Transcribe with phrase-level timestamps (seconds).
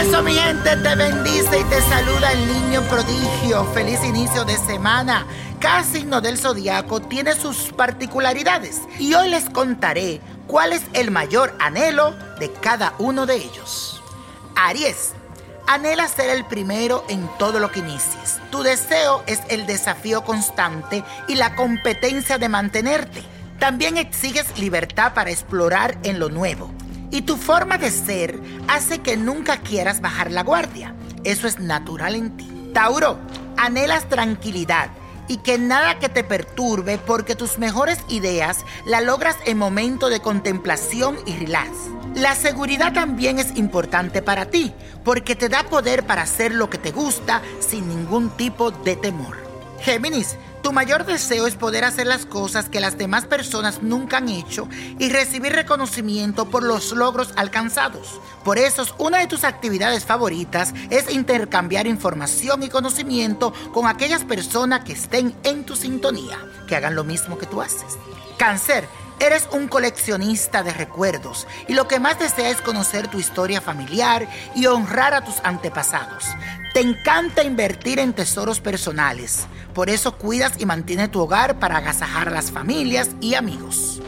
[0.00, 3.64] eso, mi gente, te bendice y te saluda el niño prodigio.
[3.72, 5.26] Feliz inicio de semana.
[5.60, 11.54] Cada signo del zodiaco tiene sus particularidades y hoy les contaré cuál es el mayor
[11.58, 14.02] anhelo de cada uno de ellos.
[14.54, 15.12] Aries,
[15.66, 18.38] anhela ser el primero en todo lo que inicies.
[18.50, 23.22] Tu deseo es el desafío constante y la competencia de mantenerte.
[23.58, 26.70] También exiges libertad para explorar en lo nuevo.
[27.10, 28.38] Y tu forma de ser
[28.68, 30.94] hace que nunca quieras bajar la guardia.
[31.24, 32.70] Eso es natural en ti.
[32.72, 33.18] Tauro,
[33.56, 34.90] anhelas tranquilidad
[35.28, 40.20] y que nada que te perturbe porque tus mejores ideas la logras en momento de
[40.20, 41.70] contemplación y relax.
[42.14, 44.72] La seguridad también es importante para ti
[45.04, 49.36] porque te da poder para hacer lo que te gusta sin ningún tipo de temor.
[49.80, 54.28] Géminis, tu mayor deseo es poder hacer las cosas que las demás personas nunca han
[54.28, 58.20] hecho y recibir reconocimiento por los logros alcanzados.
[58.42, 64.82] Por eso, una de tus actividades favoritas es intercambiar información y conocimiento con aquellas personas
[64.82, 66.36] que estén en tu sintonía,
[66.66, 67.96] que hagan lo mismo que tú haces.
[68.36, 73.62] Cáncer, Eres un coleccionista de recuerdos y lo que más deseas es conocer tu historia
[73.62, 76.24] familiar y honrar a tus antepasados.
[76.74, 82.28] Te encanta invertir en tesoros personales, por eso cuidas y mantienes tu hogar para agasajar
[82.28, 84.02] a las familias y amigos.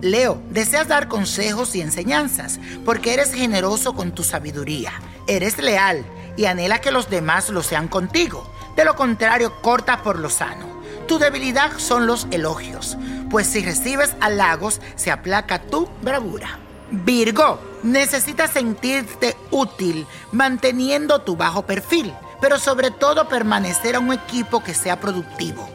[0.00, 4.92] Leo, deseas dar consejos y enseñanzas porque eres generoso con tu sabiduría,
[5.26, 8.48] eres leal y anhela que los demás lo sean contigo.
[8.76, 10.76] De lo contrario, corta por lo sano.
[11.08, 12.96] Tu debilidad son los elogios,
[13.30, 16.58] pues si recibes halagos, se aplaca tu bravura.
[16.90, 24.62] Virgo, necesitas sentirte útil manteniendo tu bajo perfil, pero sobre todo permanecer a un equipo
[24.62, 25.68] que sea productivo.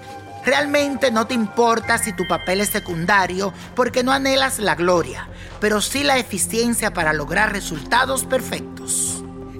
[0.45, 5.27] Realmente no te importa si tu papel es secundario porque no anhelas la gloria,
[5.59, 9.10] pero sí la eficiencia para lograr resultados perfectos.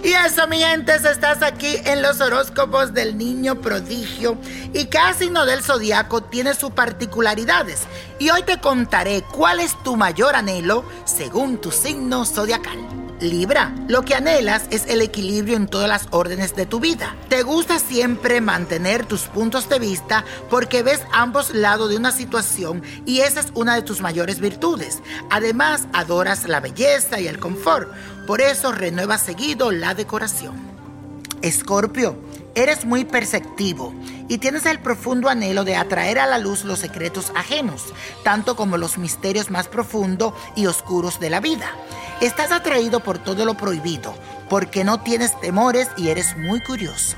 [0.03, 4.37] Y eso, mi gente, estás aquí en los horóscopos del niño prodigio.
[4.73, 7.83] Y cada signo del zodiaco tiene sus particularidades.
[8.17, 13.00] Y hoy te contaré cuál es tu mayor anhelo según tu signo zodiacal.
[13.21, 17.15] Libra, lo que anhelas es el equilibrio en todas las órdenes de tu vida.
[17.29, 22.81] Te gusta siempre mantener tus puntos de vista porque ves ambos lados de una situación
[23.05, 25.03] y esa es una de tus mayores virtudes.
[25.29, 27.91] Además, adoras la belleza y el confort.
[28.25, 30.55] Por eso renueva seguido la decoración.
[31.43, 32.17] Escorpio,
[32.55, 33.93] eres muy perceptivo
[34.27, 37.93] y tienes el profundo anhelo de atraer a la luz los secretos ajenos,
[38.23, 41.71] tanto como los misterios más profundos y oscuros de la vida.
[42.21, 44.13] Estás atraído por todo lo prohibido,
[44.47, 47.17] porque no tienes temores y eres muy curioso.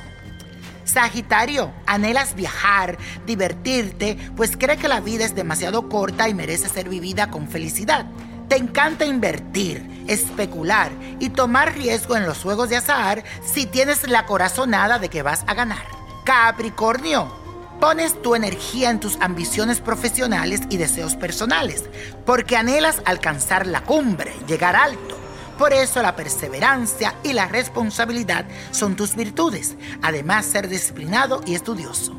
[0.86, 6.88] Sagitario, anhelas viajar, divertirte, pues cree que la vida es demasiado corta y merece ser
[6.88, 8.06] vivida con felicidad.
[8.47, 14.25] Te encanta invertir, especular y tomar riesgo en los juegos de azar si tienes la
[14.25, 15.86] corazonada de que vas a ganar.
[16.24, 17.43] Capricornio,
[17.79, 21.84] pones tu energía en tus ambiciones profesionales y deseos personales,
[22.25, 25.17] porque anhelas alcanzar la cumbre, llegar alto.
[25.57, 32.16] Por eso la perseverancia y la responsabilidad son tus virtudes, además ser disciplinado y estudioso.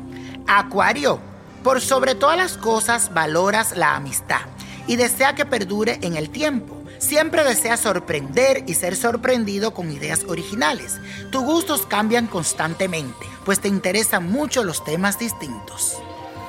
[0.47, 1.19] Acuario,
[1.63, 4.41] por sobre todas las cosas valoras la amistad
[4.87, 6.74] y desea que perdure en el tiempo.
[7.07, 10.99] Siempre desea sorprender y ser sorprendido con ideas originales.
[11.29, 15.97] Tus gustos cambian constantemente, pues te interesan mucho los temas distintos.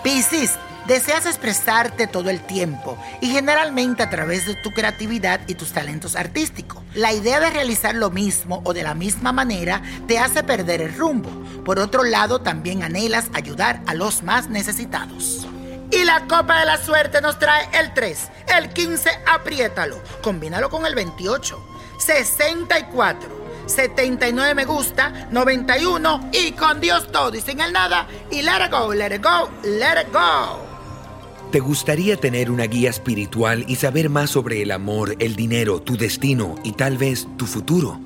[0.03, 0.53] Piscis,
[0.87, 6.17] deseas expresarte todo el tiempo y generalmente a través de tu creatividad y tus talentos
[6.17, 6.83] artísticos.
[6.95, 10.97] La idea de realizar lo mismo o de la misma manera te hace perder el
[10.97, 11.29] rumbo.
[11.67, 15.46] Por otro lado, también anhelas ayudar a los más necesitados.
[15.97, 20.85] Y la copa de la suerte nos trae el 3, el 15, apriétalo, combínalo con
[20.85, 21.59] el 28,
[21.97, 28.67] 64, 79 me gusta, 91 y con Dios todo y sin el nada y let
[28.67, 30.61] it go, let it go, let it go.
[31.51, 35.97] ¿Te gustaría tener una guía espiritual y saber más sobre el amor, el dinero, tu
[35.97, 38.06] destino y tal vez tu futuro?